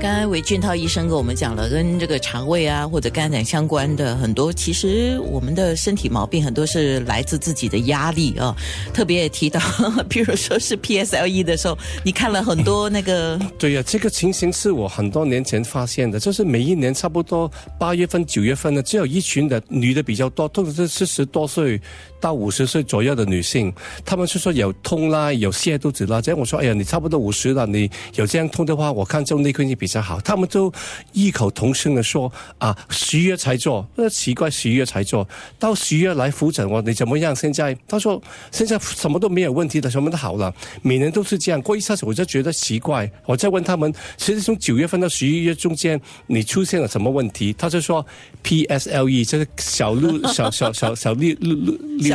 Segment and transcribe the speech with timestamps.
[0.00, 8.54] 刚才韦俊涛医生跟我们讲了，跟这个肠胃啊或者肝胆相关的很多，其实我们的身体毛病很多是来自自己的压力啊。
[8.94, 9.60] 特别也提到，
[10.08, 13.36] 比如说是 PSLE 的时候，你看了很多那个。
[13.58, 21.80] 对呀，这个情形是我很多年前发现的，就是每一年差不多八月份、九月份呢，只有一群的女的比较多，特别是四十多岁
[22.20, 23.72] 到五十岁左右的女性，
[24.04, 26.20] 她们是说有痛啦，有泻肚子啦。
[26.22, 29.87] 这样我说，哎呀，你差不多五十了，你有这样痛的话，我看中内科你比。
[29.88, 30.70] 比较好，他们都
[31.14, 35.26] 异口同声的说啊，十一月才做，那奇怪，十一月才做
[35.58, 37.34] 到十一月来复诊，我你怎么样？
[37.34, 41.62] 现在他说现在什么都没有问题的，什么都好了，每年都是这样。
[41.62, 47.54] 过一下子我就觉得奇怪，我再问他们，其实从九月份到十一月中间，你出现了什么问题？
[47.54, 48.04] 他就说
[48.44, 51.54] PSLE，就是小六小小小小六六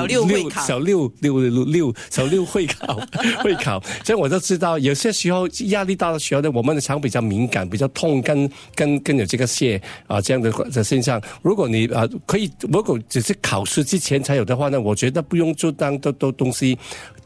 [0.05, 2.99] 六小六，六六六六小六会考
[3.41, 7.62] 会考，所以我就知道有些时候压力大的时候呢，我们的肠比较敏感。
[7.69, 11.21] 比较痛，跟跟跟有这个泻啊这样的的现象。
[11.41, 16.77] 如果你啊可以，如果只是考试之前才有的话呢，我觉得不用就当多多东西。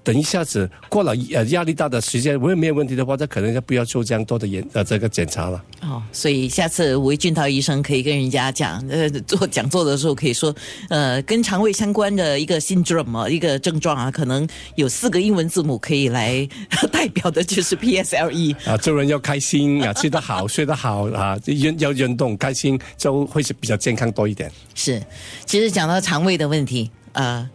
[0.03, 5.61] 等一下子过了呃压力大的时间，我也没有问题的话，那可能就不要做这样多的研呃这个检查了。
[5.81, 10.55] 哦，所以下次吴俊涛医生可以跟人家讲，呃做讲座的时候可以说，
[10.89, 16.47] 呃跟肠胃相关的一个 syndrome 啊一个症状啊，可能有四个英文字母可以来
[16.91, 24.49] 代表的就是 PSLE 啊，做人要开心啊，吃得好，睡得好啊，运要运动，开心就会是比较健康多一点。
[24.73, 25.03] 是，
[25.45, 27.49] 其实讲到肠胃的问题，呃，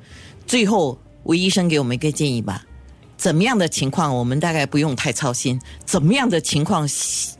[0.46, 0.98] 最后。
[1.24, 2.64] 吴医生给我们一个建议吧，
[3.16, 5.60] 怎么样的情况我们大概不用太操心？
[5.84, 6.88] 怎么样的情况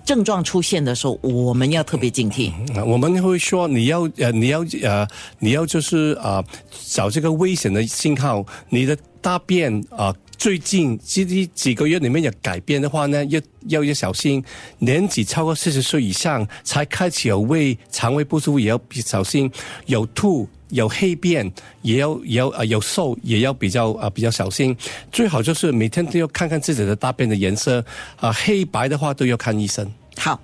[0.04, 2.52] 症状出现的时候，我们要特别警惕？
[2.84, 5.06] 我们会说你要呃你要呃
[5.40, 6.42] 你要就是啊
[6.86, 14.42] 找这个危险的信号，你的大便啊最近这几个月里面有改变的话呢，要要要小心。
[14.80, 19.48] 年纪超过四十岁以上才开始有胃肠胃不舒服，也要小心。
[19.86, 20.48] 有吐。
[20.70, 21.52] 有黑便，
[21.82, 24.74] 也要也要啊有瘦，也要比较啊比较小心。
[25.12, 27.84] 最好就是每天都要看看自己的大便的颜色
[28.16, 29.86] 啊，黑白的话都要看医生。
[30.16, 30.40] 好，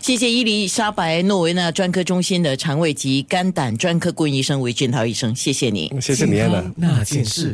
[0.00, 7.50] 谢谢伊丽莎白诺维纳专科中心的肠胃及肝胆专科顾问医生韦俊涛医生，谢谢你，谢谢你，安娜那件事。